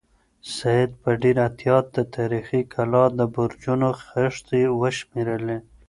سعید 0.55 0.91
په 1.01 1.09
ډېر 1.21 1.37
احتیاط 1.45 1.85
د 1.97 1.99
تاریخي 2.15 2.61
کلا 2.73 3.03
د 3.17 3.19
برجونو 3.35 3.89
خښتې 4.03 4.61
وشمېرلې. 4.79 5.57